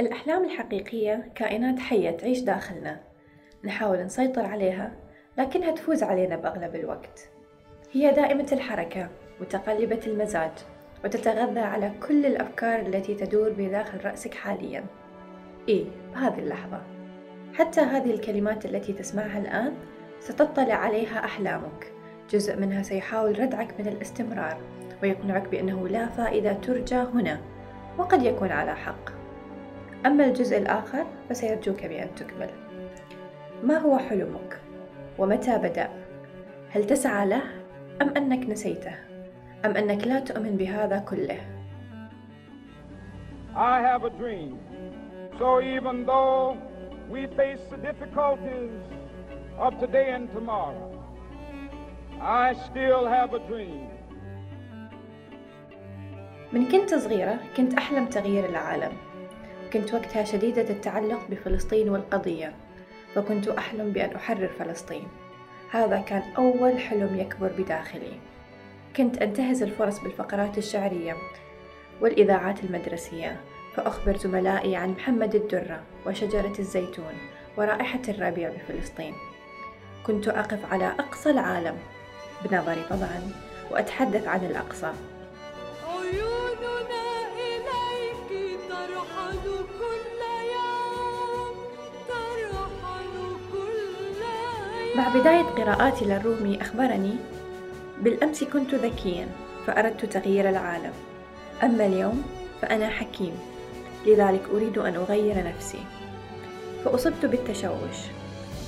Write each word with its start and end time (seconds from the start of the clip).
الأحلام 0.00 0.44
الحقيقية 0.44 1.28
كائنات 1.34 1.78
حية 1.78 2.10
تعيش 2.10 2.40
داخلنا. 2.40 3.00
نحاول 3.64 3.98
نسيطر 3.98 4.46
عليها 4.46 4.92
لكنها 5.38 5.70
تفوز 5.70 6.02
علينا 6.02 6.36
بأغلب 6.36 6.74
الوقت. 6.74 7.30
هي 7.92 8.12
دائمة 8.12 8.46
الحركة 8.52 9.08
متقلبة 9.40 10.00
المزاج 10.06 10.50
وتتغذى 11.04 11.60
على 11.60 11.92
كل 12.08 12.26
الأفكار 12.26 12.80
التي 12.80 13.14
تدور 13.14 13.50
بداخل 13.50 14.04
رأسك 14.04 14.34
حاليا. 14.34 14.84
إيه 15.68 15.84
بهذه 16.14 16.38
اللحظة. 16.38 16.82
حتى 17.54 17.80
هذه 17.80 18.10
الكلمات 18.10 18.64
التي 18.66 18.92
تسمعها 18.92 19.38
الآن 19.38 19.74
ستطلع 20.20 20.74
عليها 20.74 21.24
أحلامك. 21.24 21.92
جزء 22.30 22.56
منها 22.56 22.82
سيحاول 22.82 23.40
ردعك 23.40 23.80
من 23.80 23.88
الاستمرار 23.88 24.60
ويقنعك 25.02 25.48
بأنه 25.48 25.88
لا 25.88 26.06
فائدة 26.06 26.52
ترجى 26.52 26.96
هنا 26.96 27.40
وقد 27.98 28.22
يكون 28.22 28.50
على 28.52 28.76
حق. 28.76 29.19
أما 30.06 30.24
الجزء 30.24 30.58
الآخر 30.58 31.06
فسيرجوك 31.28 31.86
بأن 31.86 32.14
تكمل 32.14 32.50
ما 33.62 33.78
هو 33.78 33.98
حلمك؟ 33.98 34.60
ومتى 35.18 35.58
بدأ؟ 35.58 35.88
هل 36.70 36.86
تسعى 36.86 37.26
له؟ 37.26 37.42
أم 38.02 38.08
أنك 38.16 38.48
نسيته؟ 38.48 38.94
أم 39.64 39.76
أنك 39.76 40.06
لا 40.06 40.20
تؤمن 40.20 40.56
بهذا 40.56 40.98
كله؟ 40.98 41.40
I 43.56 43.80
have 43.80 44.04
a 44.04 44.10
dream. 44.10 44.58
So 45.38 45.60
even 45.60 46.06
though 46.06 46.56
we 47.10 47.26
face 47.36 47.60
the 47.70 47.76
difficulties 47.76 48.70
of 49.58 49.78
today 49.80 50.12
and 50.12 50.32
tomorrow, 50.32 50.90
I 52.20 52.54
still 52.70 53.06
have 53.06 53.34
a 53.34 53.40
dream. 53.48 53.88
من 56.52 56.68
كنت 56.68 56.94
صغيرة 56.94 57.38
كنت 57.56 57.74
أحلم 57.74 58.06
تغيير 58.06 58.48
العالم 58.48 58.92
كنت 59.72 59.94
وقتها 59.94 60.24
شديدة 60.24 60.70
التعلق 60.70 61.20
بفلسطين 61.30 61.88
والقضية 61.88 62.54
فكنت 63.14 63.48
أحلم 63.48 63.90
بأن 63.90 64.14
أحرر 64.16 64.48
فلسطين. 64.58 65.08
هذا 65.70 66.00
كان 66.00 66.22
أول 66.38 66.78
حلم 66.78 67.20
يكبر 67.20 67.50
بداخلي. 67.58 68.12
كنت 68.96 69.18
أنتهز 69.18 69.62
الفرص 69.62 69.98
بالفقرات 69.98 70.58
الشعرية 70.58 71.16
والإذاعات 72.00 72.64
المدرسية 72.64 73.40
فأخبر 73.74 74.16
زملائي 74.16 74.76
عن 74.76 74.90
محمد 74.90 75.34
الدرة 75.34 75.82
وشجرة 76.06 76.54
الزيتون 76.58 77.14
ورائحة 77.56 78.02
الربيع 78.08 78.50
بفلسطين. 78.50 79.14
كنت 80.06 80.28
أقف 80.28 80.72
على 80.72 80.86
أقصى 80.86 81.30
العالم 81.30 81.76
بنظري 82.44 82.82
طبعا 82.90 83.32
وأتحدث 83.70 84.28
عن 84.28 84.44
الأقصى. 84.44 84.92
مع 94.96 95.08
بداية 95.08 95.42
قراءاتي 95.42 96.04
للرومي 96.04 96.62
أخبرني 96.62 97.16
بالأمس 98.00 98.44
كنت 98.44 98.74
ذكيا 98.74 99.28
فأردت 99.66 100.04
تغيير 100.04 100.48
العالم 100.48 100.92
أما 101.62 101.86
اليوم 101.86 102.22
فأنا 102.62 102.88
حكيم 102.88 103.34
لذلك 104.06 104.42
أريد 104.54 104.78
أن 104.78 104.94
أغير 104.94 105.44
نفسي 105.44 105.78
فأصبت 106.84 107.26
بالتشوش 107.26 107.96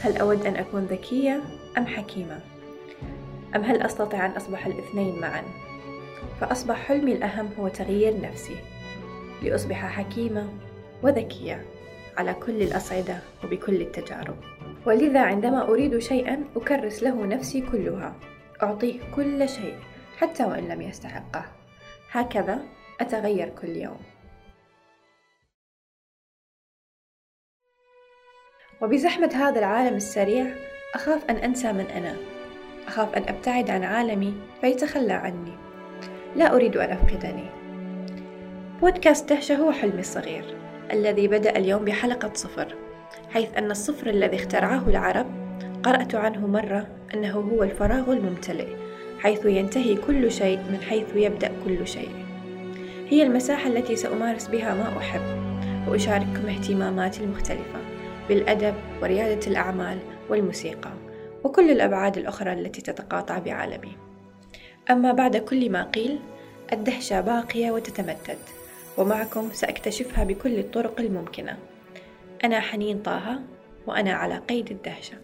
هل 0.00 0.16
أود 0.16 0.46
أن 0.46 0.56
أكون 0.56 0.84
ذكية 0.84 1.40
أم 1.78 1.86
حكيمة؟ 1.86 2.40
أم 3.56 3.62
هل 3.62 3.82
أستطيع 3.82 4.26
أن 4.26 4.30
أصبح 4.30 4.66
الاثنين 4.66 5.20
معا؟ 5.20 5.42
فأصبح 6.40 6.76
حلمي 6.76 7.12
الأهم 7.12 7.48
هو 7.58 7.68
تغيير 7.68 8.20
نفسي 8.20 8.56
لأصبح 9.42 9.86
حكيمة 9.86 10.48
وذكية 11.02 11.64
على 12.16 12.34
كل 12.34 12.62
الأصعدة 12.62 13.18
وبكل 13.44 13.80
التجارب. 13.80 14.36
ولذا 14.86 15.20
عندما 15.20 15.68
أريد 15.68 15.98
شيئا 15.98 16.44
أكرس 16.56 17.02
له 17.02 17.26
نفسي 17.26 17.60
كلها. 17.60 18.14
أعطيه 18.62 19.00
كل 19.16 19.48
شيء 19.48 19.76
حتى 20.18 20.44
وإن 20.44 20.68
لم 20.68 20.82
يستحقه. 20.82 21.46
هكذا 22.10 22.62
أتغير 23.00 23.48
كل 23.48 23.68
يوم. 23.68 24.00
وبزحمة 28.82 29.30
هذا 29.34 29.58
العالم 29.58 29.96
السريع 29.96 30.46
أخاف 30.94 31.30
أن 31.30 31.36
أنسى 31.36 31.72
من 31.72 31.86
أنا. 31.86 32.16
أخاف 32.86 33.14
أن 33.14 33.22
أبتعد 33.22 33.70
عن 33.70 33.84
عالمي 33.84 34.34
فيتخلى 34.60 35.12
عني. 35.12 35.52
لا 36.36 36.54
أريد 36.54 36.76
أن 36.76 36.90
أفقدني. 36.90 37.50
بودكاست 38.80 39.28
دهشة 39.28 39.56
هو 39.56 39.72
حلمي 39.72 40.00
الصغير. 40.00 40.59
الذي 40.92 41.28
بدأ 41.28 41.58
اليوم 41.58 41.84
بحلقة 41.84 42.30
صفر 42.34 42.74
حيث 43.30 43.48
أن 43.56 43.70
الصفر 43.70 44.10
الذي 44.10 44.36
اخترعه 44.36 44.88
العرب 44.88 45.26
قرأت 45.82 46.14
عنه 46.14 46.46
مرة 46.46 46.86
أنه 47.14 47.32
هو 47.32 47.62
الفراغ 47.62 48.12
الممتلئ 48.12 48.68
حيث 49.18 49.46
ينتهي 49.46 49.94
كل 49.94 50.32
شيء 50.32 50.58
من 50.58 50.78
حيث 50.88 51.06
يبدأ 51.14 51.52
كل 51.64 51.86
شيء. 51.86 52.10
هي 53.08 53.22
المساحة 53.22 53.68
التي 53.68 53.96
سأمارس 53.96 54.48
بها 54.48 54.74
ما 54.74 54.98
أحب 54.98 55.20
وأشارككم 55.88 56.48
اهتماماتي 56.48 57.24
المختلفة 57.24 57.78
بالأدب 58.28 58.74
وريادة 59.02 59.46
الأعمال 59.46 59.98
والموسيقى 60.28 60.90
وكل 61.44 61.70
الأبعاد 61.70 62.18
الأخرى 62.18 62.52
التي 62.52 62.82
تتقاطع 62.82 63.38
بعالمي. 63.38 63.96
أما 64.90 65.12
بعد 65.12 65.36
كل 65.36 65.70
ما 65.70 65.84
قيل 65.84 66.18
الدهشة 66.72 67.20
باقية 67.20 67.70
وتتمدد. 67.70 68.38
ومعكم 69.00 69.48
سأكتشفها 69.52 70.24
بكل 70.24 70.58
الطرق 70.58 71.00
الممكنة. 71.00 71.58
أنا 72.44 72.60
حنين 72.60 73.02
طه 73.02 73.40
وأنا 73.86 74.12
على 74.12 74.38
قيد 74.38 74.70
الدهشة. 74.70 75.14